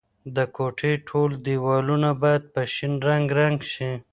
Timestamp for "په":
2.53-2.61